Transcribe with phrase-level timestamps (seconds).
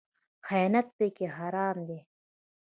[0.47, 1.99] خیانت پکې حرام دی